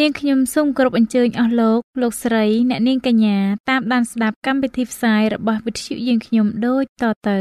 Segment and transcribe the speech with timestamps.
[0.00, 3.38] នាងខ្ញុំសូមគោរពអញ្ជើញអស់លោកលោកស្រីអ្នកនាងកញ្ញា
[3.70, 7.38] តាមដានស្ដាប់កម្មវិធីផ្សាយរបស់វិទ្យុយើងខ្ញុំដូចតទៅ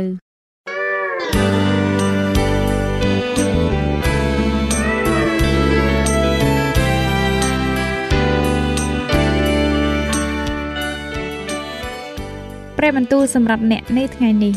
[12.77, 14.53] ព្រះបន្ទូលសម្រាប់អ្នកនៅថ្ងៃនេះ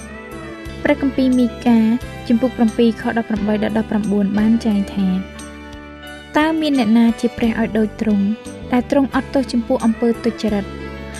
[0.84, 1.78] ព្រះគម្ពីរមីកា
[2.28, 5.38] ជំពូក7ខ18ដល់19បានចែងថា
[6.39, 8.25] តើមានអ្នកណាជាព្រះឲ្យដូចទ្រង់
[8.72, 10.64] ដែលទ្រង់អត់ទោសចំពោះអំពើទុច្ចរិត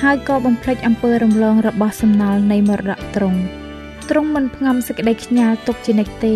[0.00, 3.41] ហើយក៏បំភ្លេចអំពើរំលងរបស់សំណល់នៃមរតកទ្រង់
[4.11, 6.34] ទ្រង់មិនផ្ងំសេចក្តីខ្ញាល់ទុកជានិច្ចទេ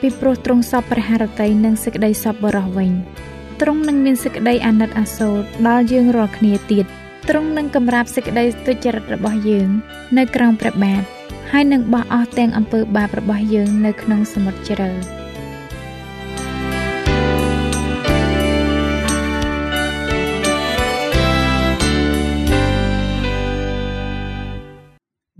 [0.00, 2.90] ពីព្រោះទ្រង់សពព្រះハរតីនិងសេចក្តីសពបរោះវិញ
[3.60, 5.36] ទ្រង់នឹងមានសេចក្តីអាណិតអាសូរ
[5.68, 6.86] ដល់យើងរាល់គ្នាទៀត
[7.28, 9.68] ទ្រង់នឹងកម្រាបសេចក្តីទុច្ចរិតរបស់យើង
[10.18, 11.02] នៅក្រោមព្រះបាទ
[11.50, 15.19] ហើយនឹងបោះអស់ទាំងអំពើបាបរបស់យើងនៅក្នុងសមុទ្រជ្រៅ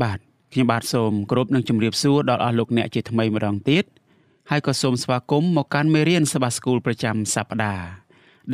[0.03, 0.19] បាទ
[0.53, 3.85] ខ្ញុំបាទសូមគោរពនឹងជម្រាបសួរដល់អស់លោកអ្នកជាថ្មីម្ដងទៀត
[4.51, 7.87] ហើយក៏សូមស្វាគមន៍មកកាន់មេរៀនសបាស្គូលប្រចាំសប្ដាហ៍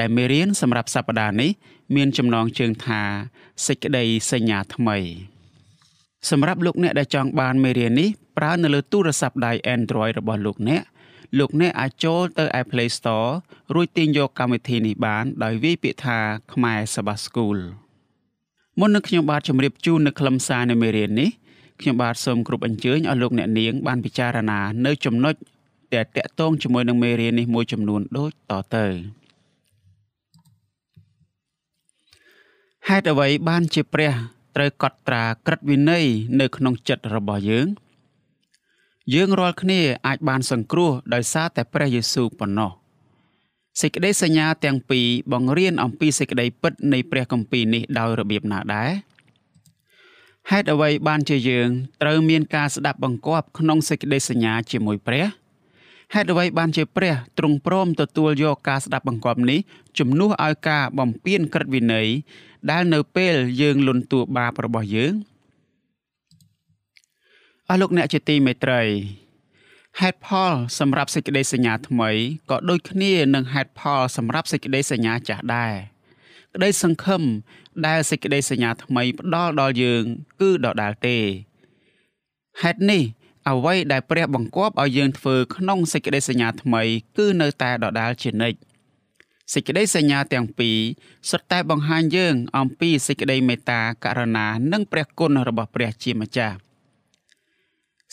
[0.01, 1.51] ដែលមេរៀនសម្រាប់សប្ដាហ៍នេះ
[1.97, 3.03] មានចំណងជើងថា
[3.67, 4.99] សេចក្តីសញ្ញាថ្មី
[6.31, 10.83] សម្រាប់លោកអ្នកដែលចង់បានមេរៀននេះប្រើនៅលើទូរស័ព្ទដៃ Android របស់លោកអ្នក
[11.39, 13.31] លោកអ្នកអាចចូលទៅឯ Play Store
[13.75, 16.19] រួចទាញយកកម្មវិធីនេះបាន ដោយវាយពាក្យថា
[16.53, 17.59] ខ្មែរសបាស្គូល
[18.81, 21.31] មុននឹងខ្ញុំបាទជម្រាបជូននៅខ្លឹមសារនៃមេរៀននេះ
[21.81, 25.35] ខ្ញុំបាទសូមគ្រប់អញ្ជើញឲ្យលោកអ្នកនាងបានពិចារណានៅចំណុច
[25.95, 28.87] ដែលតកតងជាមួយនឹងមេរៀននេះមួយចំនួនដូចតទៅ
[32.89, 34.13] ហេតុអ្វីបានជាព្រះ
[34.57, 36.07] ត្រូវកត់ត្រាក្រឹតវិន័យ
[36.41, 37.67] នៅក្នុងចិត្តរបស់យើង
[39.15, 42.71] យើងរាល់គ្នាអាចបានសង្គ្រោះដោយសារតែព្រះយេស៊ូវប៉ុណ្ណោះ
[43.81, 48.91] សេចក្តីសញ្ញាទាំងពីរបង្រៀនអំពីសេចក្តីពិតនៃព្រះគម្ពីរនេះដោយរបៀបណាដែរ
[50.53, 51.69] ហេតុអ្វីបានជាយើង
[52.03, 55.25] ត្រូវមានការស្ដាប់បង្គាប់ក្នុងសេចក្តីសញ្ញាជាមួយព្រះ
[56.15, 59.59] ហេតុអ្វីបានជាព្រះទ្រង់ព្រមទទួលយកការស្ដាប់បង្គាប់នេះ
[59.99, 62.09] ជំនួសឲ្យការបំពានក្រឹតវិន័យ
[62.71, 65.15] ដែលនៅពេលយើងលន់តួបាបរបស់យើង
[67.69, 68.83] អស់លោកអ្នកជាទីមេត្រី
[70.01, 72.11] ហេតុផលសម្រាប់សេចក្តីសញ្ញាថ្មី
[72.51, 75.75] ក៏ដូចគ្នានឹងហេតុផលសម្រាប់សេចក្តីសញ្ញាចាស់ដែរ
[76.57, 77.23] ក្តីសង្ឃឹម
[77.87, 80.03] ដែលសេចក្តីសញ្ញាថ្មីផ្ដល់ដល់យើង
[80.41, 81.17] គឺដដែលទេ
[82.63, 83.03] ហេតុនេះ
[83.49, 86.83] អ្វីដែលព្រះបង្គាប់ឲ្យយើងធ្វើក្នុងសេចក្តីសញ្ញាថ្មី
[87.17, 88.59] គឺនៅតែដដែលជានិច្ច
[89.55, 90.79] សេចក្តីសញ្ញាទាំងពីរ
[91.31, 96.57] សុទ្ធតែបង្ហាញយើង អំពីសេចក្តីមេត្តាករុណា និងព្រះគុណរបស់ព្រះជាម្ចាស់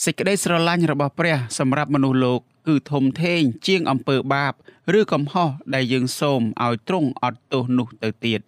[0.03, 4.53] សេចក្តីស្រឡាញ់របស់ព្រះសម្រាប់មនុស្សលោក គឺធំធេងជាងអំពើបាប
[4.99, 8.41] ឬកំហុសដែលយើងសូមឲ្យទ្រង់អត់ទោសនោះទៅទៀត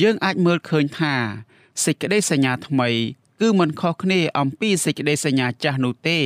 [0.00, 1.14] យើងអាចមើលឃើញថា
[1.84, 2.88] សេចក្តីសញ្ញាថ្មី
[3.40, 6.18] គឺមិនខុសគ្នាអំពីសេចក្តីសញ្ញាចាស់នោះទេ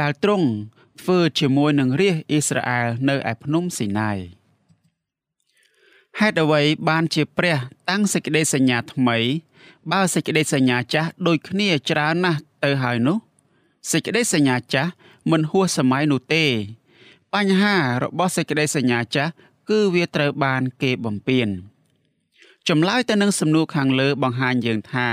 [0.00, 0.48] ដែលទ្រង់
[1.00, 4.18] ធ្វើជាមួយនឹងរាជអ៊ីស្រាអែលនៅឯភ្នំស៊ីណាយ
[6.20, 7.56] ហេតុអ្វីបានជាព្រះ
[7.90, 9.18] តាំងសេចក្តីសញ្ញាថ្មី
[9.92, 13.18] បើសេចក្តីសញ្ញាចាស់ដូចគ្នាច្រើនណាស់ទៅហើយនោះ
[13.90, 14.90] សេចក្តីសញ្ញាចាស់
[15.30, 16.44] មិនហួសសម័យនោះទេ
[17.34, 19.32] បញ្ហារបស់សេចក្តីសញ្ញាចាស់
[19.68, 21.48] គឺវាត្រូវបានគេបំពេញ
[22.68, 25.08] ចម្លើយទៅនឹងសំណួរខាងលើបង្ហាញយើងថា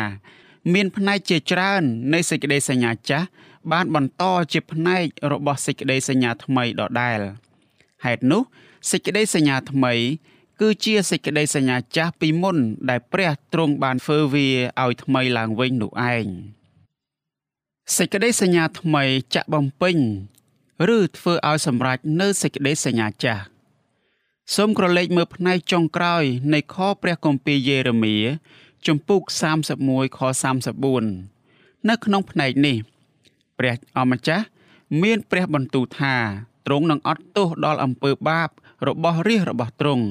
[0.74, 3.28] មានផ្នែកជាច្រើននៃសេចក្តីសញ្ញាចាស់
[3.72, 4.24] បានបន្ត
[4.54, 7.20] ជាផ្នែករបស់សេចក្តីសញ្ញាថ្មីដដែល
[8.06, 8.42] ហេតុនោះ
[8.92, 9.94] សេចក្តីសញ្ញាថ្មី
[10.62, 12.58] គឺជាសេចក្តីសញ្ញាចាស់ពីមុន
[12.90, 14.48] ដែលព្រះទ្រង់បានធ្វើវា
[14.84, 16.26] ឲ្យថ្មីឡើងវិញនោះឯង
[17.92, 19.04] សេចក្តីសញ្ញាថ្មី
[19.36, 19.98] ចាក់បំពេញ
[20.96, 23.44] ឬធ្វើឲ្យសម្រេចនៅសេចក្តីសញ្ញាចាស់
[24.56, 28.16] សូមក្រឡេកមើលផ្នែកចុងក្រោយ នៃខព្រះគម្ពីរយេរេមៀ
[28.88, 29.22] ជំពូក
[29.70, 30.20] 31ខ
[31.04, 32.78] 34នៅក្នុងផ្នែកនេះ
[33.60, 34.46] ព្រះអម្ចាស់
[35.02, 36.16] មានព្រះបន្ទូលថា
[36.66, 38.50] ទ្រង់នឹងអត់ទោសដល់អំពើបាប
[38.88, 40.06] របស់រាជរបស់ទ្រង់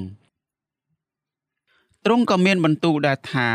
[2.04, 3.48] ទ្រង់ក៏មានបន្ទូលដែរថា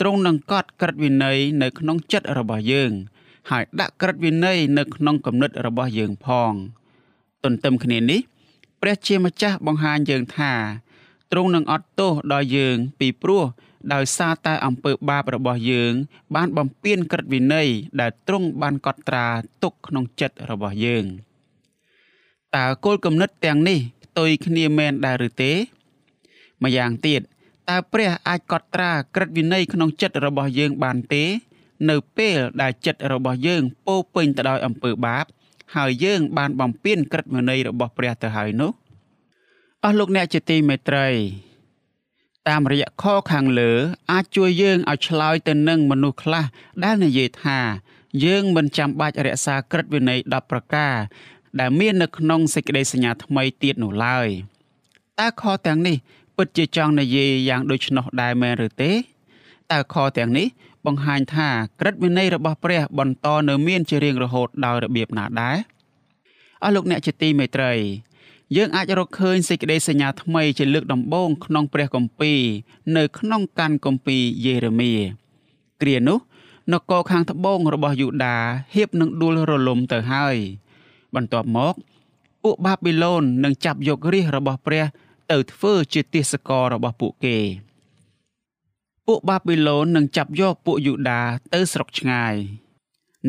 [0.00, 2.92] ទ្រង់នឹងកត់ក្រឹតវិន័យនៅក្នុងចិត្តរបស់យើង
[3.50, 6.52] ហើយដាក់ក្រឹតវិន័យនៅក្នុងគំនិតរបស់យើងផង
[7.44, 8.20] ទន្ទឹមគ្នានេះ
[8.80, 10.52] ព្រះជាម្ចាស់បង្ហាញយើងថា
[11.32, 13.44] ទ្រង់នឹងអត់ទោសដល់យើងពីព្រោះ
[13.92, 15.92] ដោយសារតែអំពើបាបរបស់យើង
[16.34, 17.68] បានបំពានក្រឹតវិន័យ
[18.00, 19.26] ដែលទ្រង់បានកត់ត្រា
[19.62, 21.04] ទុកក្នុងចិត្តរបស់យើង
[22.56, 25.52] តើគោលគំនិតទាំងនេះផ្ទុយគ្នាមែនដែរឬទេ
[26.62, 27.20] ម្យ៉ាងទៀត
[27.68, 31.24] តើព្រះអាចកត់ត្រាក្រឹតវិន័យក្នុងចិត្តរបស់យើងបានទេ
[31.90, 35.24] នៅពេលដែលចិត្តរបស់យើងពោពេញទៅដោយអំពើបាប
[35.76, 38.72] ហើយយើងបានបំពានក្រឹតវិន័យរបស់ព្រះទៅហើយនោះ
[39.84, 41.08] អស់លោកអ្នកជាទីមេត្រី
[42.48, 43.70] តាមរយៈខខាងលើ
[44.12, 46.44] អាចជួយយើងឲ្យឆ្លើយទៅនឹងមនុស្សខ្លះ
[46.84, 47.60] ដែលនិយាយថា
[48.24, 50.94] យើងមិនចាំបាច់រក្សាក្រឹតវិន័យ10ប្រការ
[51.60, 54.28] ដែលមាននៅក្នុងសេចក្តីសញ្ញាថ្មីទៀតនោះឡើយ
[55.20, 55.96] តើខទាំងនេះ
[56.36, 58.92] ពិតជាចង់និយាយយ៉ាងដូច្នោះដែរមែនឬទេ
[59.72, 60.46] តើខទាំងនេះ
[60.86, 61.48] បង្ហាញថា
[61.80, 65.56] ក្រឹតវិន័យរបស់ព្រះបន្តនៅមានជារៀងរហូតដោយរបៀបណាដែរ
[66.62, 67.72] អស់លោកអ្នកជាទីមេត្រី
[68.56, 72.40] យើងអាចរកឃើញសេចក្តីសញ្ញាថ្មីជាលើកដំបូងក្នុងព្រះគម្ពីរ
[72.96, 74.92] នៅក្នុងកាន់គម្ពីរយេរេមៀ
[75.82, 76.18] គ្រានោះ
[76.72, 78.36] នគរខាងត្បូងរបស់យូដា
[78.74, 80.36] ហៀបនឹងដួលរលំទៅហើយ
[81.14, 81.74] បន្ទាប់មក
[82.42, 84.84] ពួកបាប៊ីឡូននឹងចាប់យករាជរបស់ព្រះ
[85.30, 87.36] ទៅធ្វើជាទាសកររបស់ពួកគេ
[89.06, 91.22] ពួកបាប៊ីឡូននឹងចាប់យកពួកយូដា
[91.54, 92.34] ទៅស្រុកឆ្ងាយ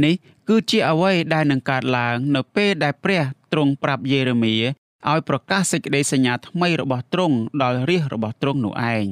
[0.04, 0.16] នេះ
[0.48, 4.56] គឺជាអ្វីដែលនឹងកើតឡើងនៅពេលដែលព្រះទ្រង់ប្រាប់យេរេមៀ
[5.10, 9.08] ឲ្យប្រកាសសេចក្តីសញ្ញាថ្មីរបស់ទ្រង់ដល់រាជរបស់ទ្រង់នោះឯង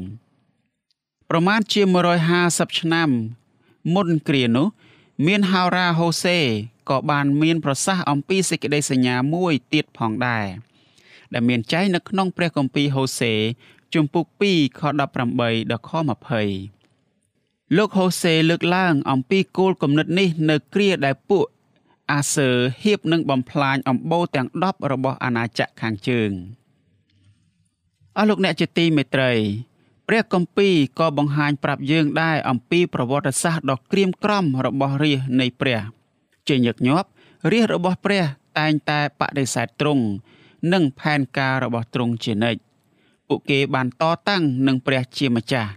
[1.30, 1.82] ប្រមាណជា
[2.32, 3.10] 150ឆ្នាំ
[3.96, 4.68] មុនគ្រានោះ
[5.28, 6.40] មានហោរាហូសេ
[6.90, 10.48] ក៏បានមានប្រសាសន៍អំពីសេចក្តីសញ្ញាមួយទៀតផងដែរ
[11.34, 13.34] ដែលមានចែងនៅក្នុងព្រះគម្ពីរហូសេ
[13.96, 15.00] ជំពូក2ខ18
[15.72, 15.92] ដល់ខ
[17.04, 21.46] 20លោកហូសេលើកឡើងអំពីគោលគំនិតនេះនៅគ្រាដែលពួក
[22.12, 22.50] អាសឺ
[22.84, 26.32] ហៀបនឹងបំផ្លាញអំបូរទាំង10របស់អាណាចក្រខាងជើង
[28.18, 29.32] អស់លោកអ្នកជាទីមេត្រី
[30.08, 35.82] ព្រះគម្ពីរក៏បង្ហាញប្រាប់យើងដែរអំពីប្រវត្តិសាស្ត្រដ៏ក្រៀមក្រំរបស់រាជនៃព្រះ
[36.48, 37.08] ជាញឹកញាប់
[37.52, 38.24] រាជរបស់ព្រះ
[38.60, 40.04] តែងតែបដិសេធទ្រង់
[40.74, 42.65] និងផែនការរបស់ទ្រង់ជានិច្ច
[43.28, 45.72] ពួកគេបានតតាំងនឹងព្រះជាម្ចាស់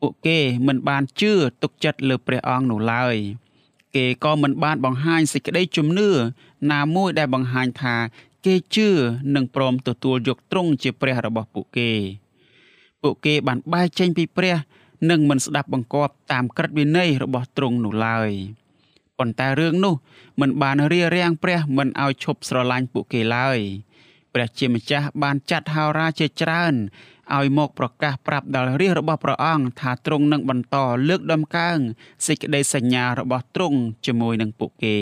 [0.00, 1.32] ពួកគេមិនបានជឿ
[1.62, 3.16] ទុកចិត្តលើព្រះអង្គនោះឡើយ
[3.94, 6.10] គេក៏មិនបានបង្ហាញសេចក្តីជំនឿ
[6.72, 7.96] ណាមួយដែលបង្ហាញថា
[8.46, 8.88] គេជឿ
[9.34, 11.90] និងព្រមទទួលយកទ្រង់ជាព្រះរបស់ពួកគេ
[13.02, 14.56] ពួកគេបានបែកចេញពីព្រះ
[15.10, 18.30] និងមិនស្ដាប់បង្គាប់តាមក្រឹតវិន័យរបស់ទ្រង់នោះឡើយ
[19.18, 19.94] ប៉ុន្តែរឿងនោះ
[20.40, 23.58] មិនបានរារាំងព្រះមិនឲ្យឈប់ស្រឡាញ់ពួកគេឡើយ
[24.34, 26.74] ព្រះជាម្ចាស់បានចាត់ហោរាជាច្រើន
[27.36, 30.76] ឲ្យមកប្រកាសប្រាប់ដល់រាជរបស់ព្រះអង្គថាទ្រង់នឹងបន្ត
[31.08, 31.78] លើកដំកើង
[32.26, 34.98] សេចក្តីសញ្ញារបស់ទ្រង់ជាមួយនឹងពួកគេ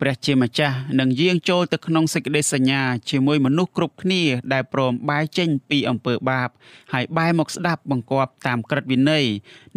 [0.00, 4.22] ព្រះជាម្ចាស់នឹងយាងចូលទៅក្នុងសេចក្តីសញ្ញាជាមួយមនុស្សគ្រប់គ្នា
[4.52, 6.48] ដែលព្រមបែរចេញពីអំពើបាប
[6.92, 9.26] ហើយបែរមកស្ដាប់បង្គាប់តាមក្រឹតវិន័យ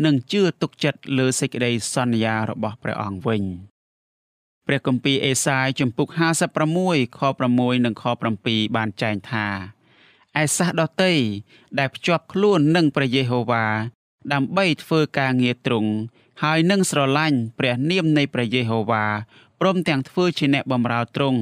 [0.05, 3.43] និងជឿទុកចិត្តលើសេចក្តីសន្យារបស់ព្រះអង្គវិញ
[4.71, 6.07] ព្រះគម្ពីរអេសាយជំពូក
[6.63, 7.21] 56ខ
[7.53, 8.03] 6និងខ
[8.39, 9.47] 7បានចែងថា
[10.41, 11.13] ឯសះដតី
[11.79, 13.65] ដែលភ្ជាប់ខ្លួននឹងព្រះយេហូវ៉ា
[14.33, 15.91] ដើម្បីធ្វើការងារទ្រង់
[16.43, 19.05] ហើយនឹងស្រឡាញ់ព្រះនាមនៃព្រះយេហូវ៉ា
[19.59, 21.41] ព្រមទាំងធ្វើជាអ្នកបម្រើទ្រង់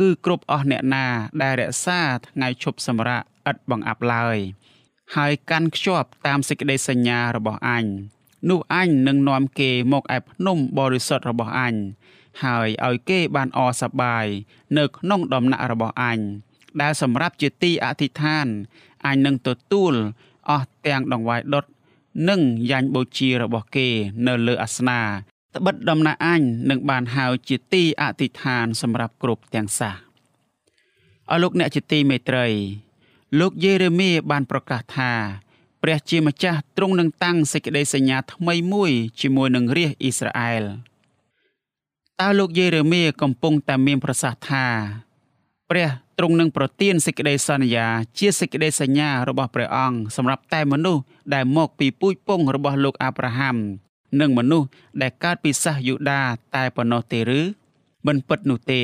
[0.00, 1.06] គឺគ្រប់អស់អ្នកណា
[1.42, 4.38] ដែលរក្សាថ្ងៃឈប់សម្រាកឥតបង្អាប់ឡើយ
[5.16, 7.84] ហើយកាន់ខ្ជាប់តាមសេចក្តីសញ្ញារបស់អញ
[8.50, 11.74] នោះអញនឹងនាំគេមកឯភ្នំបរិសុទ្ធរបស់អញ
[12.42, 14.26] ហើយឲ្យគេបានអសប្បាយ
[14.78, 16.18] នៅក្នុងដំណាក់របស់អញ
[16.80, 18.46] ដែលសម្រាប់ជាទីអធិដ្ឋាន
[19.06, 19.94] អញនឹងទទួល
[20.50, 21.64] អស់ទាំងដង្វាយដុត
[22.28, 23.88] និងយ៉ាញ់បូជារបស់គេ
[24.26, 25.02] នៅលើអាសនា
[25.54, 29.94] ត្បិតដំណាក់អញនឹងបានហៅជាទីអធិដ្ឋានសម្រាប់គ្រប់ទាំងសះ
[31.30, 32.46] អរលោកអ្នកជាទីមេត្រី
[33.40, 35.12] លោកយេរេមៀបានប្រកាសថា
[35.82, 40.64] ព្រះជាម្ចាស់ទ្រង់នឹងតាំងសេចក្តីសញ្ញាថ្មីមួយជាមួយនឹងរាជអ៊ីស្រាអែល
[42.20, 44.66] តើលោកយេរេមៀកំពុងតែមានប្រសាសន៍ថា
[45.70, 45.88] ព្រះ
[46.18, 47.86] ទ្រង់នឹងប្រទានសេចក្តីសន្យា
[48.18, 51.02] ជាសេចក្តីសញ្ញារបស់ព្រះអង្គសម្រាប់តែមនុស្ស
[51.34, 53.56] ដែលមកពីពូជពងរបស់លោកអាប់រ៉ាហាំ
[54.20, 54.68] និងមនុស្ស
[55.02, 56.22] ដែលកើតពីសាសយូដា
[56.54, 57.40] តែប៉ុណ្ណោះទេឬ
[58.06, 58.82] មិនពិតនោះទេ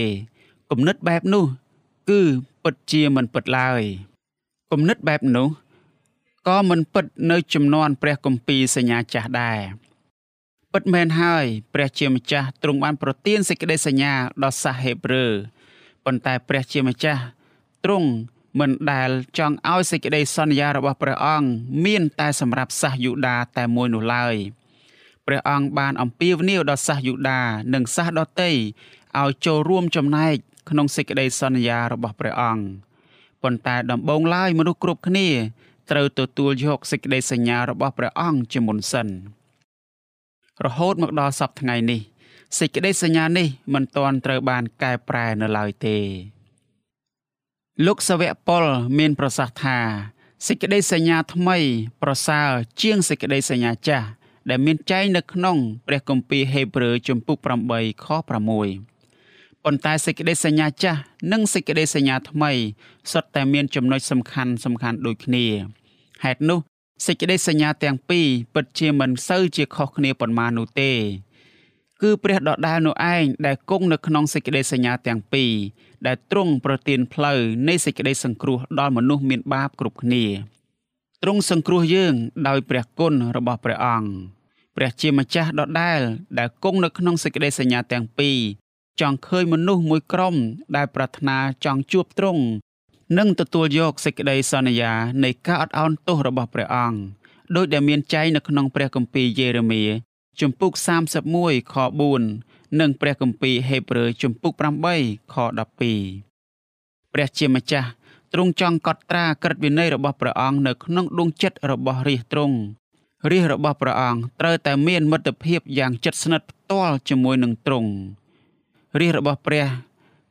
[0.71, 1.45] គំនិតបែបនោះ
[2.11, 2.21] គឺ
[2.65, 3.83] ពិតជាមិនពិតឡើយ
[4.73, 5.49] គំនិតបែបនោះ
[6.49, 9.61] ក៏មិនពិតនៅចំនួនព្រះគម្ពីរសញ្ញាចាស់ដែរ
[10.75, 15.25] ពិតមែនហើយព្រះជាម្ចាស់ទ្រង់បានប្រទានសេចក្តីសញ្ញាដល់សាសហេប្រឺ
[16.05, 17.23] ប៉ុន្តែព្រះជាម្ចាស់
[17.85, 18.09] ទ្រង់
[18.59, 21.49] មិនដែលចង់ឲ្យសេចក្តីសន្យារបស់ព្រះអង្គ
[21.85, 24.37] មានតែសម្រាប់សាសយូដាតែមួយនោះឡើយ
[25.27, 27.41] ព្រះអង្គបានអំពាវនាវដល់សាសយូដា
[27.75, 28.51] និងសាសដទៃ
[29.21, 30.37] ឲ្យចូលរួមចំណែក
[30.71, 32.65] ក្នុងសេចក្តីសន្យារបស់ព្រះអង្គ
[33.43, 35.29] ប៉ុន្តែដំបូងឡើយមនុស្សគ្រប់គ្នា
[35.91, 39.09] ត្រូវទទួលយកសេចក្តីសញ្ញារបស់ព្រះអង្គជាមុនសិន
[40.67, 42.01] រហូតមកដល់សប្តាហ៍ថ្ងៃនេះ
[42.59, 45.97] សេចក្តីសញ្ញានេះមិនទាន់ត្រូវបានកែប្រែនៅឡើយទេ
[47.87, 48.65] លោកសាវកប៉ុល
[48.99, 49.79] មានប្រសាសន៍ថា
[50.47, 51.57] សេចក្តីសញ្ញាថ្មី
[52.03, 52.49] ប្រសើរ
[52.83, 54.07] ជាងសេចក្តីសញ្ញាចាស់
[54.49, 57.37] ដែលមានចែងនៅក្នុងព្រះគម្ពីរហេព្រើរជំពូក
[57.71, 61.01] 8ខ6ប៉ុន្តែសេចក្តីសញ្ញាចាស់
[61.33, 62.53] និងសេចក្តីសញ្ញាថ្មី
[63.13, 65.45] សុទ្ធតែមានចំណុចសំខាន់សំខាន់ដូចគ្នា
[66.25, 66.61] ហេតុនោះ
[67.07, 70.93] សេចក្តីសញ្ញាទាំងពីរពិតជាមិនសូវជាខុសគ្នាប៉ុន្មាននោះទេ
[72.03, 75.53] គឺព្រះដដាលនោះឯងដែលគង់នៅក្នុងសេចក្តីសញ្ញាទាំងពីរ
[76.07, 77.39] ដែលទ្រង់ប្រទានផ្លូវ
[77.69, 80.25] នៃសេចក្តីសង្គ្រោះដល់មនុស្សមានបាបគ្រប់គ្នា
[81.23, 82.15] ទ្រង់សង្គ្រោះយើង
[82.49, 84.11] ដោយព្រះគុណរបស់ព្រះអង្គ
[84.77, 86.01] ព្រះជាម្ចាស់ដដែល
[86.39, 88.39] ដែលគង់នៅក្នុងសេចក្តីសញ្ញាទាំងពីរ
[89.01, 90.35] ចង់ឃើញមនុស្សមួយក្រុម
[90.77, 92.43] ដែលប្រាថ្នាចង់ជួបទ្រង់
[93.17, 94.93] និងទទួលយកសេចក្តីសន្យា
[95.25, 96.99] នៃការអត់ឱនទោសរបស់ព្រះអង្គ
[97.57, 99.83] ដោយដែលមានចែងនៅក្នុងព្រះគម្ពីរយេរេមៀ
[100.41, 100.73] ជំពូក
[101.23, 101.75] 31ខ
[102.27, 104.53] 4និងព្រះគម្ពីរហេព្រើរជំពូក
[104.93, 105.35] 8ខ
[106.25, 107.89] 12ព្រះជាម្ចាស់
[108.33, 112.57] ទ្រង់ចង់កត់ត្រាក្រឹតវិន័យរបស់ព្រះអង្គនៅក្នុងដួងចិត្តរបស់រាជទ្រង់
[113.31, 117.91] រាជរបស់ព្រះអង្គត្រូវតែមានមិត្តភាពយ៉ាងជិតស្និទ្ធផ្ទាល់ជាមួយនឹងទ្រង់
[119.01, 119.67] រាជរបស់ព្រះ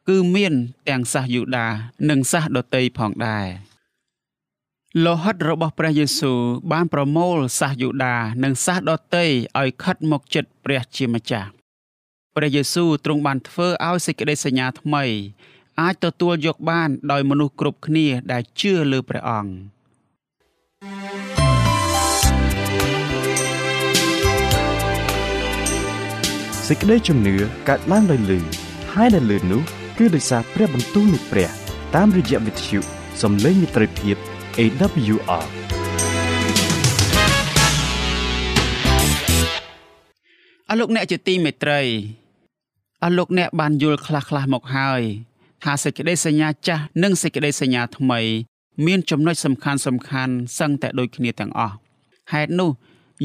[0.07, 0.53] គឺមាន
[0.89, 1.67] ទាំងសាសយូដា
[2.09, 3.47] និងសាសដតីផងដែរ
[5.05, 6.39] លោហិតរបស់ព្រះយេស៊ូវ
[6.71, 9.25] បានប្រមូលសាសយូដា និងសាសដតី
[9.59, 11.49] ឲ្យខិតមកចិត្តព្រះជាម្ចាស់
[12.35, 15.03] ព្រះយេស៊ូវទ្រង់បានធ្វើឲ្យសេចក្តីសញ្ញាថ្មី
[15.81, 19.51] អាចទទួលយកបានដោយមនុស្សគ្រប់គ្នាដែលជឿលើព្រះអង្គ
[26.67, 27.35] សេចក្តីជំនឿ
[27.69, 28.39] កើតឡើងដោយលឺ
[28.93, 29.63] ហើយដែលលឺនោះ
[29.97, 31.49] គឺដោយសារព្រះបន្ទូលនៃព្រះ
[31.95, 32.79] តាមរយៈវិទ្យុ
[33.21, 34.15] សំឡេងមិត្តភាព
[34.59, 35.45] AWR
[40.69, 41.81] អរលោកអ្នកជាទីមេត្រី
[43.03, 45.01] អរលោកអ្នកបានយល់ខ្លះខ្លះមកហើយ
[45.63, 48.19] ថាសេចក្តីសញ្ញាចាស់និងសេចក្តីសញ្ញាថ្មី
[48.85, 51.75] មានចំណុចសំខាន់សំខាន់សឹងតែដូចគ្នាទាំងអស់
[52.33, 52.71] ហេតុនោះ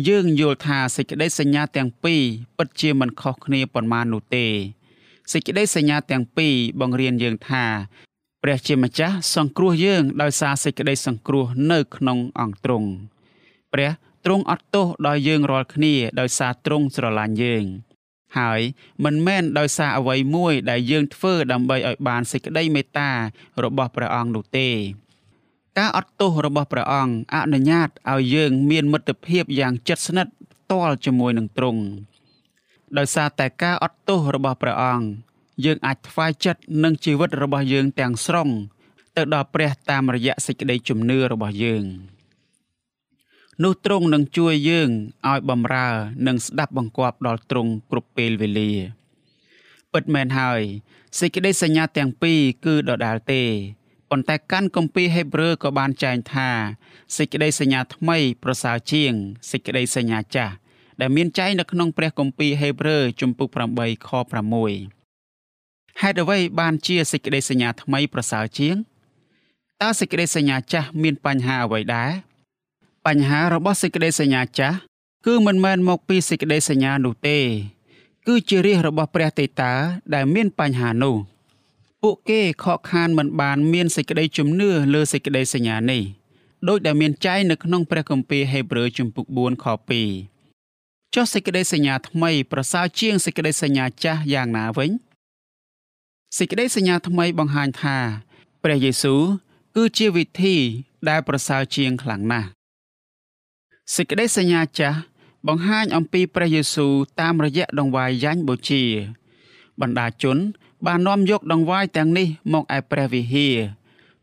[0.08, 2.22] យើងយល់ថាសេចក្តីសញ្ញាទាំងពីរ
[2.56, 4.46] ពិតជាមិនខុសគ្នាប៉ុន្មាននោះទេ
[5.30, 7.64] សេចក្តីសញ្ញាទាំងពីរបង្រៀនយើងថា
[8.42, 12.88] ព្រះជាម្ចាស់សង្គ្រោះយើងដោយសារសេចក្តីសង្គ្រោះនៅក្នុងអង្គទ្រង់
[13.72, 13.90] ព្រះ
[14.24, 17.64] ទ្រង់អត់ទោសដល់យើងរាល់គ្នាដោយសារទ្រង់ស្រឡាញ់យើង
[18.38, 18.60] ហើយ
[19.04, 23.10] មិនមែនដោយសារអ្វីមួយដែលយើងធ្វើដើម្បីឲ្យបានសេចក្តីមេត្តា
[23.64, 24.68] របស់ព្រះអង្គនោះទេ
[25.78, 31.82] ការអត់ទោសរបស់ព្រះអង្គអនុញ្ញាតឲ្យយើងមានមិត្តភាពយ៉ាងជិតស្និទ្ធផ្ទាល់ជាមួយនឹងទ្រង់
[32.98, 35.06] ដោយសារតែការអត់ទោសរបស់ព្រះអង្គ
[35.64, 38.48] យើងអាចថ្វាយចិត្តនិងជីវិតរបស់យើងទាំងស្រុង
[39.16, 41.84] ទៅដល់ព្រះតាមរយៈសេចក្តីជំនឿរបស់យើង
[43.62, 44.90] នោះទ្រង់នឹងជួយយើង
[45.30, 45.88] ឲ្យបំរើ
[46.26, 48.72] និងស្ដាប់បង្គាប់ដល់ទ្រង់គ្រប់ពេលវេលា
[49.92, 50.60] ពិតមែនហើយ
[51.18, 53.42] សេចក្តីសញ្ញាទាំងពីរគឺដដាលទេ
[54.10, 56.48] ប៉ុន្តែកាន់គម្ពីរហេព្រើរក៏បានចែងថា
[57.16, 59.12] សេចក្តីសញ្ញាថ្មីប្រសើរជាង
[59.50, 60.54] សេចក្តីសញ្ញាចាស់
[61.00, 64.10] ដែលមានចែងនៅក្នុងព្រះគម្ពីរហេព្រើរជំពូក8ខ
[64.86, 68.76] 6ហេតុអ្វីបានជាសេចក្តីសញ្ញាថ្មីប្រសើរជាង
[69.82, 72.10] តើសេចក្តីសញ្ញាចាស់មានបញ្ហាអ្វីដែរ
[73.06, 74.76] បញ្ហារបស់សេចក្តីសញ្ញាចាស់
[75.26, 77.38] គឺមិនមែនមកពីសេចក្តីសញ្ញានោះទេ
[78.26, 79.72] គឺជារាជរបស់ព្រះទេតា
[80.14, 81.16] ដែលមានបញ្ហានោះ
[82.02, 86.02] ពួកគេខកខានមិនបានមានសេចក្តីជំនឿលើសេចក្តីសញ្ញានេះ
[86.68, 90.31] ដោយដែលមានចែងនៅក្នុងព្រះគម្ពីរហេព្រើរជំពូក4ខ2
[91.16, 94.90] ចុះសេចក្តីសញ្ញាថ្មីប្រសើរជាងសេចក្តីសញ្ញាចាស់យ៉ាងណាវិញ
[96.38, 97.96] សេចក្តីសញ្ញាថ្មីបង្ហាញថា
[98.62, 99.20] ព្រះយេស៊ូវ
[99.76, 100.56] គឺជាវិធី
[101.08, 102.48] ដែលប្រសើរជាងខ្លាំងណាស់
[103.94, 104.98] សេចក្តីសញ្ញាចាស់
[105.48, 108.82] បង្ហាញអំពីព្រះយេស៊ូវតាមរយៈដង្វាយយ៉ាញ់បូជា
[109.80, 110.38] បណ្ដាជន
[110.86, 113.56] បាននាំយកដង្វាយទាំងនេះមកឯព្រះវិហារ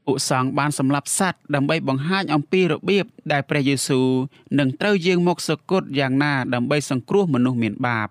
[0.10, 4.08] ពួកសង្ឃបានសម្លាប់សត្វដើម្បីបង្ហាញអំពីរបៀបដែលព្រះយេស៊ូវ
[4.60, 8.10] នឹងត្រូវយាងមកសគត់យ៉ាងណាដើម្បីសង្គ្រោះមនុស្សមានបាប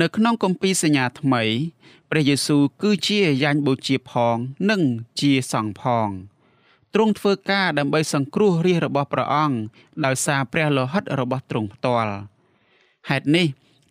[0.00, 1.42] នៅក្នុងគម្ពីរសញ្ញាថ្មី
[2.10, 4.36] ព្រះយេស៊ូវគឺជាយ៉ាញ់បូជាផង
[4.70, 4.82] និង
[5.20, 6.08] ជាសង្ឃផង
[6.94, 9.56] ទ្រង់ធ្វើការដើម្បីសង្គ្រោះរាជរបស់ព្រះអង្គ
[10.04, 12.14] ដោយសារព្រះលោហិតរបស់ទ្រង់ផ្ទាល់
[13.08, 13.46] ហេតុនេះ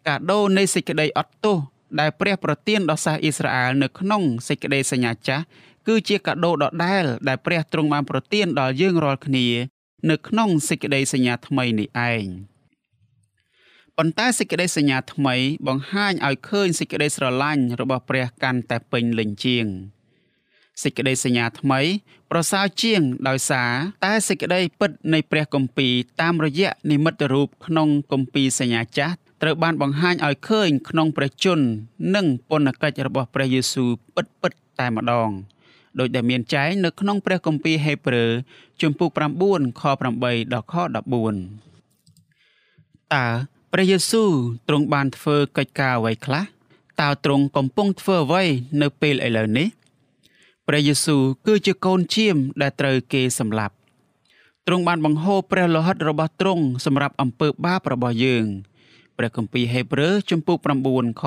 [0.08, 1.58] កាដូនៃសេចក្តីអត់ទោស
[2.00, 5.44] ដែលព្រះប្រទានដល់សាសអ៊ីស្រាអែលនៅក្នុងសេចក្តីសញ្ញាចាស់
[5.90, 9.48] គឺជាកាដូដដែលដែលព្រះទ្រង់បានប្រទានដល់យើងរាល់គ្នា
[10.10, 12.26] នៅក្នុងសេចក្តីសញ្ញាថ្មីនេះឯង
[13.98, 15.36] ប៉ុន្តែសេចក្តីសញ្ញាថ្មី
[15.68, 19.66] បង្ហាញឲ្យឃើញសេចក្តីស្រឡាញ់របស់ព្រះកាន់តែពេញលេញជាង
[20.84, 21.82] សេចក្តីសញ្ញាថ្មី
[22.32, 23.72] ប្រសើរជាងដោយសារ
[24.06, 31.66] តែសេចក្តីពិតនៃព្រះគម្ពីរតាមរយៈនិមិត្តរូបក្នុងគម្ពីរសញ្ញាចាស់ត្រូវបានបង្ហាញឲ្យឃើញក្នុងព្រះជន្ម
[32.16, 35.32] និងពន្ធកិច្ចរបស់ព្រះយេស៊ូវពិតពិតតែម្ដង
[36.00, 38.30] ដោយដែលមានចែងនៅក្នុងព្រះគម្ពីរហេព្រើរ
[38.82, 39.10] ជំពូក
[39.46, 39.84] 9ខ
[40.22, 40.96] 8ដល់ខ14
[43.14, 43.26] តើ
[43.74, 44.32] ព្រះយេស៊ូវ
[44.68, 46.44] ទ្រង់បានធ្វើកិច្ចការអ្វីខ្លះ
[47.02, 48.44] តើទ្រង់កំពុងធ្វើអ្វី
[48.82, 49.68] នៅពេលឥឡូវនេះ
[50.68, 53.76] ព្រះយេស៊ូវគឺជាកូនឈាមដែលត្រូវគេសម្លាប់
[54.68, 58.46] ទ្រង់បានបង្ហូរព្រះលោហិតរបស់ទ្រង់សម្រាប់អំពើបាបរបស់យើង
[59.18, 60.58] ព្រះគម្ពីរហេព្រើរជំពូក
[60.90, 61.24] 9ខ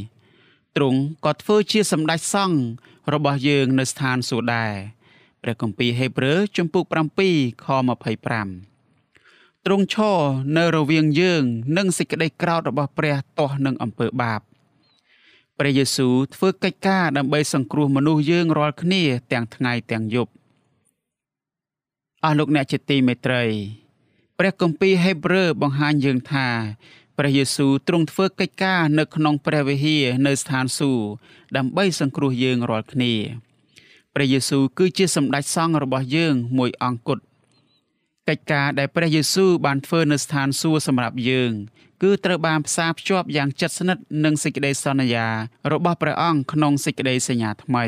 [0.00, 2.58] 12ទ្រង់ក៏ធ្វើជាសម្ដេចសង្ឃ
[3.12, 4.74] របស់យើងនៅស្ថានសួគ៌ដែរ
[5.42, 6.84] ព្រះគម្ពីរហេព្រើរជំពូក
[7.24, 7.66] 7ខ
[8.46, 10.18] 25ទ្រង់ឈរ
[10.56, 11.42] នៅរវាងយើង
[11.76, 14.40] និងសេចក្តីក្រោធរបស់ព្រះទាស់នឹងអំពើបាប
[15.58, 20.32] ព្រះយេស៊ូវធ្វើកិច្ចការដើម្បីសង្គ្រោះមនុស្សយើងរាល់គ្នា ទាំងថ្ងៃទាំងយប់
[22.24, 23.44] អស់លោកអ្នកជាទីមេត្រី
[24.38, 26.48] ព្រះគម្ពីរហេព្រើរបង្ហាញយើងថា
[27.18, 31.06] ព្រះយេស៊ូវទ្រង់ធ្វើកិច្ចការនៅក្នុងព្រះវិហារនៅស្ថានសួគ៌
[31.56, 33.12] ដើម្បីសង្គ្រោះយើងរាល់គ្នា
[34.14, 37.22] ព្រះយេស៊ូវគឺជាសម្ដេចសង្ឃរបស់យើងមួយអង្គគត់
[38.28, 41.52] កិច្ចការដែលព្រះយេស៊ូវបានធ្វើនៅស្ថានសួគ៌សម្រាប់យើង
[42.02, 45.26] គឺត្រូវបានផ្សារភ្ជាប់យ៉ាងជិតស្និទ្ធនឹងសេចក្តីសន្យា
[45.72, 47.84] របស់ព្រះអង្គក្នុងសេចក្តីសញ្ញាថ្មី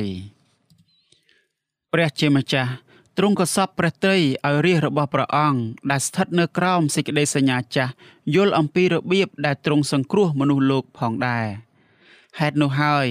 [1.92, 2.70] ព្រះជាម្ចាស់
[3.18, 7.92] ទ្រង់ក៏សពព្រះត្រីឲ្យរាជរបស់ព្រះអង្គដែលស្ថិតនៅក្រោមសេចក្តីសញ្ញាចាស់
[8.34, 11.46] យល់អំពីរបៀបដែលទ្រង់សង្គ្រោះមនុស្សលោកផងដែរ
[12.40, 13.06] ហេតុនោះហើយ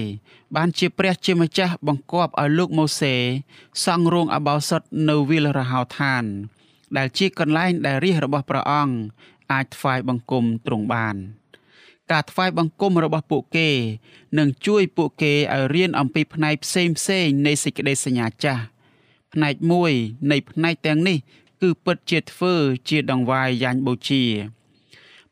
[0.56, 3.14] បានជាព្រះជាម្ចាស់បង្គាប់ឲ្យលោកម៉ូសេ
[3.84, 6.24] សង់រោងអបោសុតនៅវិលរហោឋាន
[6.96, 8.96] ដែលជាកន្លែងដែលរាជរបស់ព្រះអង្គ
[9.52, 11.16] អាចថ្វាយបង្គំទ្រង់បាន
[12.12, 13.70] ការថ្វាយបង្គំរបស់ពួកគេ
[14.38, 18.64] នឹងជួយពួកគេឲ្យរៀនអំពីផ្នែកផ្សេងផ្សេងនៃសេចក្តីសញ្ញាចាស់
[19.34, 19.92] ផ្នែកមួយ
[20.30, 21.18] នៃផ្នែកទាំងនេះ
[21.62, 22.54] គឺពិតជាធ្វើ
[22.88, 24.22] ជាដង្វាយយ៉ាញ់បូជា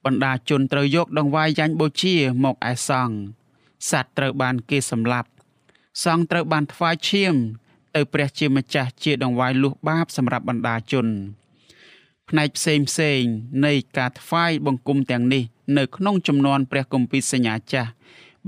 [0.05, 3.17] បណ្ដាជនត្រូវយកដង្វាយយ៉ាញ់បូជាមកឯសង្ឃ
[3.91, 5.29] សត្វត្រូវបានគេសម្លាប់
[6.05, 7.35] សង្ឃត្រូវបានថ្វាយឈាម
[7.95, 11.07] ទៅព្រះជាម្ចាស់ជាដង្វាយលុះបាបសម្រាប់បណ្ដាជន
[12.29, 13.23] ផ្នែកផ្សេងផ្សេង
[13.65, 15.43] នៃការថ្វាយបង្គំទាំងនេះ
[15.79, 17.91] នៅក្នុងចំនួនព្រះគម្ពីរសញ្ញាចាស់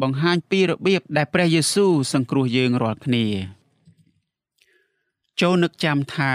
[0.03, 3.25] បង្ហាញពីរបៀបដែលព្រះយេស៊ូវសង្គ្រោះយើងរាល់គ្នា
[5.42, 6.34] ចូលនឹកចាំថា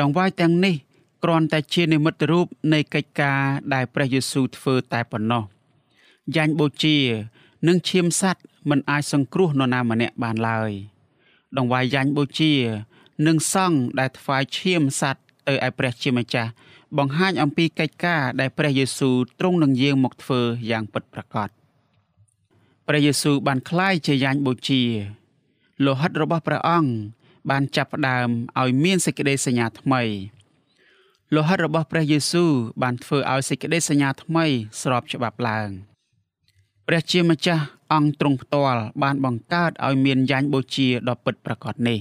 [0.00, 0.74] ដងវាយទាំងនេះ
[1.22, 3.42] គ្រាន់តែជានិមិត្តរូបនៃកិច្ចការ
[3.74, 5.44] ដែលព្រះយេស៊ូវធ្វើតែប៉ុណ្ណោះ
[6.36, 6.96] យ៉ាញ់បូជា
[7.66, 10.72] និងឈាមសัตว์មិនអាចសង្គ្រោះនរណាម្នាក់បានឡើយ
[11.56, 12.52] ដងវាយយ៉ាញ់បូជា
[13.26, 16.50] និងសង់ដែលថ្វាយឈាមសัตว์ទៅឯព្រះជាម្ចាស់
[16.98, 21.48] បង្ហាញអំពីកិច្ចការដែលព្រះយេស៊ូវទ្រង់នឹងយាងមកធ្វើយ៉ាងពិតប្រាកដ
[22.86, 24.82] ព្រះយេស៊ូវបានក្លាយជាយ៉ាញ់បូជា
[25.84, 26.90] លោហិតរបស់ព្រះអង្គ
[27.49, 28.29] បានចាប់ផ្ដើម
[28.61, 30.03] ឲ្យមានសេចក្តីសញ្ញាថ្មី
[31.35, 32.51] លោហិតរបស់ព្រះយេស៊ូវ
[32.81, 34.45] បានធ្វើឲ្យសេចក្តីសញ្ញាថ្មី
[34.81, 35.69] ស្របច្បាប់ឡើង
[36.87, 41.99] ព្រះជាម្ចាស់អង្គទ្រង់ផ្ទាល់បានបង្កើតឲ្យមានយ៉ាញ់បូជាដ៏ពិតប្រាកដនេះ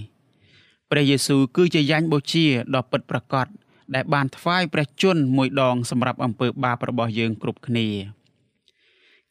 [0.90, 3.46] ព្រះយេស៊ូវគឺជាយ៉ាញ់បូជាដ៏ពិតប្រាកដ
[3.94, 7.88] ដែលបានថ្វាយព្រះជន្មមួយដងសម្រាប់អំពើបាបរបស់យើងគ្រប់គ្នា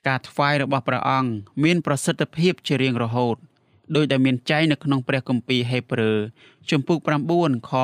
[0.08, 1.32] ការថ្វាយរបស់ព្រះអង្គ
[1.63, 3.38] មានប្រសិទ្ធភាពជារៀងរហូត
[3.95, 6.17] ដោយដែលមានចែងនៅក្នុងព្រះគម្ពីរហេព្រើរ
[6.69, 6.97] ជំពូក
[7.34, 7.84] 9ខ26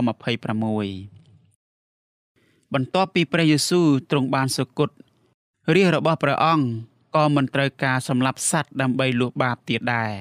[2.73, 4.89] បន្ទាប់ពីព្រះយេស៊ូវទ្រង់បានសុគត
[5.75, 6.65] រាជរបស់ព្រះអង្គ
[7.15, 10.13] ក៏មិនត្រូវការសម្លាប់សត្វដើម្បីលួសបាបទៀតដែរ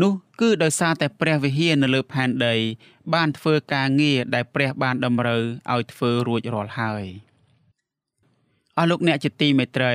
[0.00, 2.54] នោះគឺដោយសារតែព្រះវិហារនៅលើផែនដី
[3.14, 7.04] បានធ្វើការងារដែលព្រះបានតម្រូវឲ្យធ្វើរួចរាល់ហើយ
[8.78, 9.94] អស់លោកអ្នកជាទីមេត្រី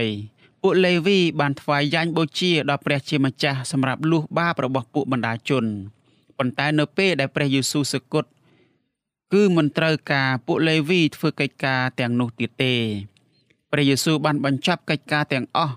[0.70, 5.66] ពួកលេវីបានថ្វាយយ៉ាញ់បូជាដល់ព្រះជាម្ចាស់សម្រាប់លុះបាបរបស់ពួកបណ្ដាជន
[6.38, 8.30] ប៉ុន្តែនៅពេលដែលព្រះយេស៊ូវសគត់
[9.34, 12.76] គឺមិនត្រូវការពួកលេវីធ្វើកិច្ចការទាំងនោះទៀតទេ
[13.72, 15.74] ព្រះយេស៊ូវបានបញ្ចប់កិច្ចការទាំងអស់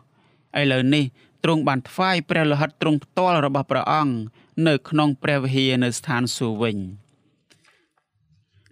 [0.60, 1.04] ឥឡូវនេះ
[1.44, 4.14] ទ្រង់បានថ្វាយព្រះលោហិតទ្រង់ផ្ទាល់របស់ព្រះអង្គ
[4.68, 6.76] នៅក្នុងព្រះវិហារនៅស្ថានសួគ៌វិញ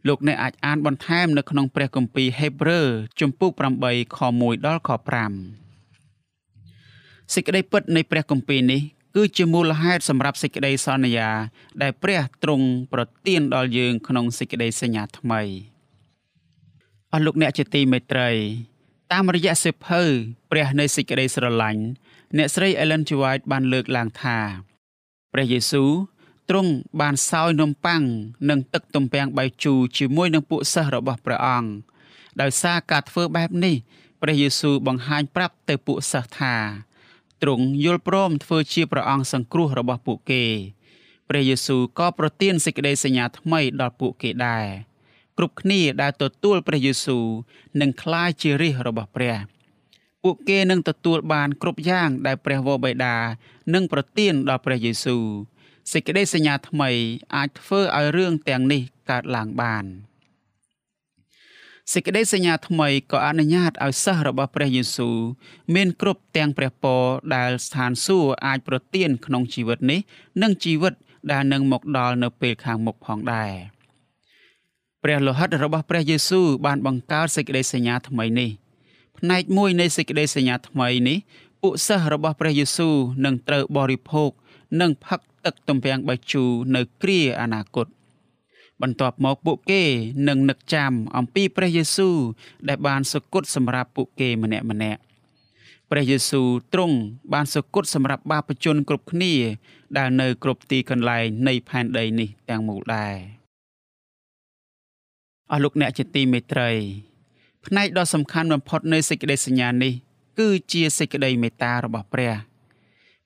[0.08, 2.88] លោកអ្នកអាចអានបន្ថែមនៅក្នុងព្រះគម្ពីរហេព្រើរ
[3.20, 3.52] ជំពូក
[3.84, 5.67] 8ខ1ដល់ខ5
[7.34, 8.82] សេចក្តីពិតនៃព្រះគម្ពីរនេះ
[9.16, 11.28] គឺជាមូលហេតុសម្រាប់សេចក្តីសន្យា
[11.82, 15.42] ដែលព្រះទ្រង់ប្រទានដល់យើងក្នុងសេចក្តីសញ្ញាថ្មី
[17.12, 18.30] អស់លោកអ្នកជាទីមេត្រី
[19.12, 20.02] តាមរយៈសិភៅ
[20.50, 21.82] ព្រះនៃសេចក្តីស្រឡាញ់
[22.36, 23.10] អ្នកស្រី Ellen G.
[23.22, 24.38] White បានលើកឡើងថា
[25.32, 25.90] ព្រះយេស៊ូវ
[26.48, 28.02] ទ្រង់បានសោយនំប៉័ង
[28.50, 31.70] និងទឹកទំពាំងបាយជូរជាមួយនឹងពួកសិស្សរបស់ព្រះអង្គ
[32.40, 33.76] ដោយសារការធ្វើបែបនេះ
[34.22, 36.54] ព្រះយេស៊ូវបង្ហាញប្រាប់ទៅពួកសិស្សថា
[37.42, 40.44] ទ្រង់យល់ព្រមធ្វើជាព្រះអង្គសង្គ្រោះរបស់ពួកគេ
[41.28, 44.66] ព្រះយេស៊ូវក៏ប្រទានសេចក្តីសញ្ញាថ្មីដល់ពួកគេដែរ
[45.38, 47.26] គ្រប់គ្នាដែលទទួលព្រះយេស៊ូវ
[47.80, 49.36] នឹងក្លាយជារាជរបស់ព្រះ
[50.22, 53.16] ពួកគេនឹងទទួលបានគ្រប់យ៉ាងដែលព្រះវរបិតា
[53.74, 55.24] នឹងប្រទានដល់ព្រះយេស៊ូវ
[55.92, 56.90] សេចក្តីសញ្ញាថ្មី
[57.34, 59.84] អាចធ្វើឲ្យរឿងទាំងនេះកើតឡើងបាន
[61.92, 65.16] សេចក្តីសញ្ញាថ្មីក៏អនុញ្ញាតឲ្យសិស្សរបស់ព្រះយេស៊ូវ
[65.74, 67.02] មានគ្រប់ទាំងព្រះពរ
[67.34, 70.00] ដែលស្ថានសួគ៌អាចប្រទានក្នុងជីវិតនេះ
[70.42, 70.94] និងជីវិត
[71.30, 73.52] ដែលនឹងមកដល់នៅពេលខាងមុខផងដែរ
[75.02, 78.50] ព្រះលោហិតរបស់ព្រះយេស៊ូវបានបង្កើតសេចក្តីសញ្ញាថ្មីនេះ
[79.18, 81.18] ផ្នែកមួយនៃសេចក្តីសញ្ញាថ្មីនេះ
[81.62, 84.30] ពួកសិស្សរបស់ព្រះយេស៊ូវនឹងត្រូវបរិភោគ
[84.80, 87.86] និងផឹកទឹកទំពាំងបាយជូរនៅគ្រាអនាគត
[88.82, 89.82] បន្ទាប់មកពួកគេ
[90.28, 92.16] នឹងនឹកចាំអំពីព្រះយេស៊ូវ
[92.68, 95.00] ដែលបានសុគតសម្រាប់ពួកគេម្នាក់ម្នាក់
[95.90, 96.96] ព្រះយេស៊ូវទ្រង់
[97.32, 99.34] បានសុគតសម្រាប់បាបជនគ្រប់គ្នា
[99.98, 103.14] ដែលនៅគ្រប់ទីកន្លែងនៃផែនដីនេះទាំងមូលដែរ
[105.50, 106.70] អស់លោកអ្នកជាទីមេត្រី
[107.66, 109.92] ផ្នែកដ៏សំខាន់បំផុតនៃសេចក្តីសញ្ញានេះ
[110.38, 112.32] គឺជាសេចក្តីមេត្តារបស់ព្រះ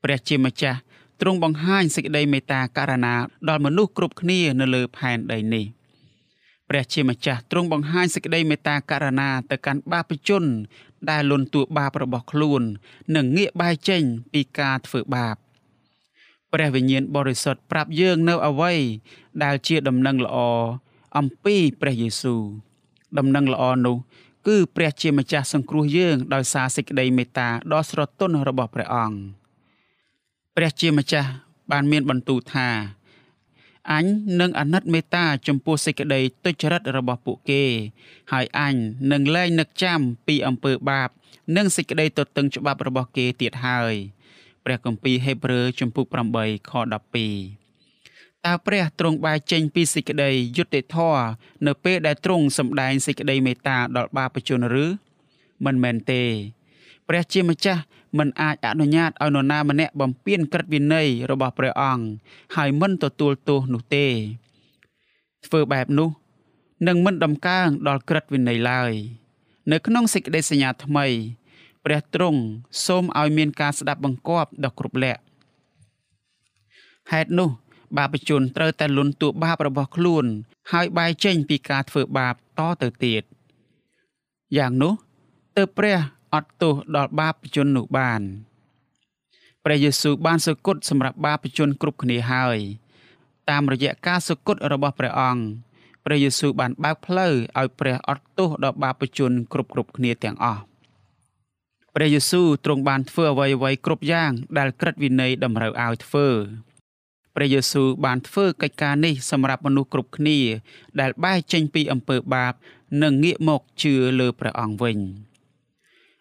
[0.03, 0.79] ព្រះជាម្ចាស់
[1.25, 3.15] ទ្រង់បង្ហាញសេចក្តីមេត្តាករណា
[3.49, 5.65] ដល់មនុស្សគ្រប់គ្នានៅលើផែនដីនេះ
[6.69, 10.45] ព្រះជាម្ចាស់ទ្រង់បង្ហាញសេចក្តីមេត្តាករណាទៅកាន់បាបជន
[11.11, 12.63] ដែលលន់តួបាបរបស់ខ្លួន
[13.17, 15.37] និងងាកបែរចេញពីការធ្វើបាប
[16.53, 18.75] ព្រះវិញ្ញាណបរិសុទ្ធប្រាប់យើងនៅអ្វី
[19.43, 20.37] ដែលជាដំណឹងល្អ
[21.19, 22.43] អំពីព្រះយេស៊ូវ
[23.19, 23.97] ដំណឹងល្អនោះ
[24.47, 29.42] គឺព្រះជាម្ចាស់សង្គ្រោះយើងដោយសារសេចក្តីមេត្តាដ៏ស្រទន់របស់ព្រះអង្គ
[30.57, 31.31] ព្រះជាម្ចាស់
[31.71, 32.69] បានមានបន្ទូលថា
[33.93, 34.05] អញ
[34.41, 37.65] នឹងអាណិតមេត្តាចំពោះសេចក្តីទុច្ចរិតរបស់ពួកគេ
[38.33, 38.75] ហើយអញ
[39.13, 41.09] នឹងលែងនឹកចាំពីអំពើបាប
[41.57, 43.95] និងសេចក្តីទទឹងច្បាប់របស់គេទៀតហើយ
[44.65, 46.07] ព្រះគម្ពីរហេព្រើរជំពូក
[46.39, 46.93] 8ខ12
[48.47, 51.25] តើព្រះទ្រង់បែរចេញពីសេចក្តីយុត្តិធម៌
[51.67, 54.87] នៅពេលដែលទ្រង់សម្ដែងសេចក្តីមេត្តាដល់បាបជនឬ
[55.65, 56.23] មិនមែនទេ
[57.09, 57.83] ព្រះជាម្ចាស់
[58.19, 62.05] មិនអាចអនុញ្ញាតឲ្យនរណាម្នាក់បំពានក្រឹតវិន័យរបស់ព្រះអង្គ
[62.57, 64.07] ហើយមិនទទួលទោសនោះទេ
[65.47, 66.09] ធ្វើបែបនោះ
[66.89, 68.93] នឹងមិនដំកើងដល់ក្រឹតវិន័យឡើយ
[69.71, 71.07] នៅក្នុងសេចក្តីសញ្ញាថ្មី
[71.85, 72.41] ព្រះទ្រង់
[72.87, 75.23] សូមឲ្យមានការស្ដាប់បង្គាប់ដ៏គ្រប់លក្ខ
[77.13, 77.51] ហេតុនោះ
[77.97, 80.25] បាបជនត្រូវតែលន់តួបាបរបស់ខ្លួន
[80.73, 83.23] ហើយបែរចេញពីការធ្វើបាបតទៅទៀត
[84.57, 84.93] យ៉ាងនោះ
[85.57, 85.99] ទើបព្រះ
[86.35, 88.23] អត់ទោសដល់បាបជននោះបាន
[89.65, 92.59] ព្រះយេស៊ូវបានសុគតសម្រាប់បាបជនគ្រប់គ្នាហើយ
[93.51, 95.43] តាមរយៈការសុគតរបស់ព្រះអង្គ
[96.05, 100.63] ព្រះយេស៊ូវបានបើកផ្លូវឲ្យព្រះអត់ទោសដល់បាបជនគ្រប់គ្រប់គ្នាទាំងអស់
[101.95, 106.29] ព្រះយេស៊ូវទ្រង់បានធ្វើអ្វីអ្វីគ្រប់យ៉ាងដែលក្រឹតវិន័យតម្រូវឲ្យធ្វើ
[107.35, 110.39] ព្រះយេស៊ូវបានធ្វើកិច្ចការនេះសម្រាប់មនុស្សគ្រប់គ្នា
[111.01, 112.53] ដែលបែរចេញពីអំពើបាប
[113.03, 114.99] និងងាកមកជឿលើព្រះអង្គវិញ។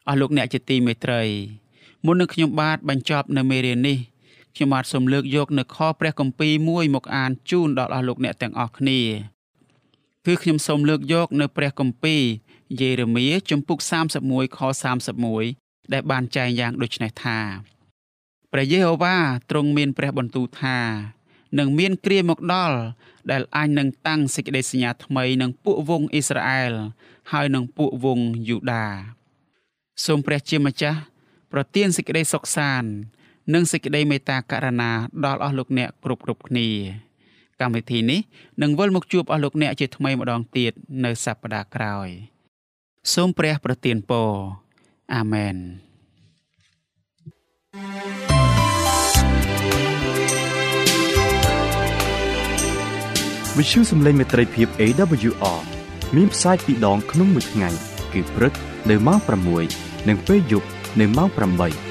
[0.07, 1.21] អស់លោកអ្នកជាទីមេត្រី
[2.05, 3.97] មុននឹងខ្ញុំបាទបញ្ចប់នៅមេរៀននេះ
[4.55, 9.01] ខ្ញុំបាទសូមលើកយកនៅខព្រះគម្ពីរមួយមកអានជូនដល់អស់លោកអ្នកទាំងអស់គ្នា
[10.25, 12.21] គឺខ្ញុំសូមលើកយកនៅព្រះគម្ពីរ
[12.81, 13.79] យេរេមៀជំពូក
[14.17, 14.59] 31ខ
[15.27, 17.39] 31ដែលបានចែងយ៉ាងដូចនេះថា
[18.51, 19.17] ព្រះយេហូវ៉ា
[19.49, 20.77] ទ្រង់មានព្រះបន្ទូលថា
[21.59, 22.77] នឹងមានគ្រាមកដល់
[23.31, 26.73] ដែលអញនឹងតាំងសេចក្តីសញ្ញាថ្មីនឹងពួកវងអ៊ីស្រាអែល
[27.31, 28.87] ហើយនឹងពួកវងយូដា
[30.05, 30.99] សូមព្រះជាម្ចាស់
[31.51, 32.89] ប្រទានសេចក្តីសុខសាន្ត
[33.53, 34.91] និងសេចក្តីមេត្តាករុណា
[35.25, 36.67] ដល់អស់លោកអ្នកគ្រប់គ្រប់គ្នា
[37.61, 38.19] កម្មវិធីនេះ
[38.61, 40.73] នឹងវិលមកជួបអស់លោកអ្នកជាថ្មីម្ដងទៀត
[41.05, 42.07] នៅសប្តាហ៍ក្រោយ
[43.13, 44.31] សូមព្រះប្រទានពរ
[45.15, 45.55] អាមែន
[53.57, 55.61] វិទ្យុសំឡេងមេត្រីភាព AWR
[56.15, 57.69] មានផ្សាយពីរដងក្នុងមួយថ្ងៃ
[58.13, 58.53] គឺព្រឹក
[58.89, 60.67] នៅម៉ោង6 និងពេលយប់
[60.99, 61.90] នៅម៉ោង8